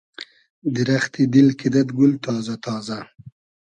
[0.73, 2.99] دیرئختی دیل کیدئد گول تازۂ تازۂ